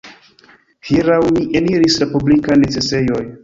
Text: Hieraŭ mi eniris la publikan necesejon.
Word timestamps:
Hieraŭ 0.87 1.19
mi 1.37 1.45
eniris 1.61 2.01
la 2.05 2.11
publikan 2.17 2.67
necesejon. 2.67 3.35